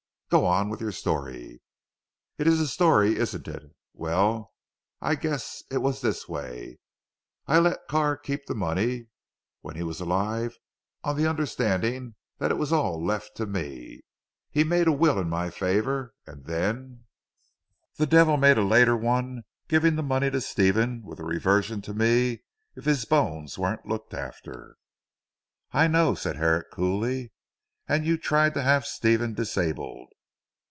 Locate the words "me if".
21.93-22.85